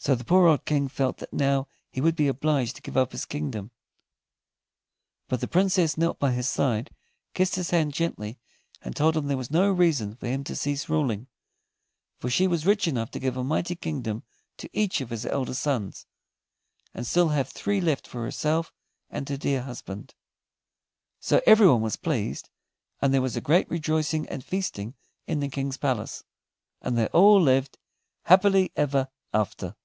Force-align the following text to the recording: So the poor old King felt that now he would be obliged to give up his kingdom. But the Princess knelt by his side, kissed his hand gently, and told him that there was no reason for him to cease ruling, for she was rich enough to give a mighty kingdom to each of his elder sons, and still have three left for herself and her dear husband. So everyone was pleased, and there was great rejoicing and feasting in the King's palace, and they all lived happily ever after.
So 0.00 0.16
the 0.16 0.24
poor 0.24 0.48
old 0.48 0.64
King 0.64 0.88
felt 0.88 1.18
that 1.18 1.32
now 1.32 1.68
he 1.92 2.00
would 2.00 2.16
be 2.16 2.26
obliged 2.26 2.74
to 2.74 2.82
give 2.82 2.96
up 2.96 3.12
his 3.12 3.24
kingdom. 3.24 3.70
But 5.28 5.40
the 5.40 5.46
Princess 5.46 5.96
knelt 5.96 6.18
by 6.18 6.32
his 6.32 6.48
side, 6.50 6.90
kissed 7.34 7.54
his 7.54 7.70
hand 7.70 7.94
gently, 7.94 8.40
and 8.80 8.96
told 8.96 9.16
him 9.16 9.22
that 9.22 9.28
there 9.28 9.36
was 9.36 9.52
no 9.52 9.70
reason 9.70 10.16
for 10.16 10.26
him 10.26 10.42
to 10.42 10.56
cease 10.56 10.88
ruling, 10.88 11.28
for 12.18 12.28
she 12.28 12.48
was 12.48 12.66
rich 12.66 12.88
enough 12.88 13.12
to 13.12 13.20
give 13.20 13.36
a 13.36 13.44
mighty 13.44 13.76
kingdom 13.76 14.24
to 14.56 14.68
each 14.72 15.00
of 15.00 15.10
his 15.10 15.24
elder 15.24 15.54
sons, 15.54 16.04
and 16.92 17.06
still 17.06 17.28
have 17.28 17.48
three 17.50 17.80
left 17.80 18.08
for 18.08 18.24
herself 18.24 18.72
and 19.08 19.28
her 19.28 19.36
dear 19.36 19.62
husband. 19.62 20.16
So 21.20 21.40
everyone 21.46 21.80
was 21.80 21.94
pleased, 21.94 22.50
and 23.00 23.14
there 23.14 23.22
was 23.22 23.38
great 23.38 23.70
rejoicing 23.70 24.28
and 24.28 24.44
feasting 24.44 24.96
in 25.28 25.38
the 25.38 25.48
King's 25.48 25.76
palace, 25.76 26.24
and 26.80 26.98
they 26.98 27.06
all 27.12 27.40
lived 27.40 27.78
happily 28.24 28.72
ever 28.74 29.08
after. 29.32 29.76